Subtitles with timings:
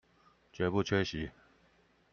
[0.51, 1.29] 絕不缺席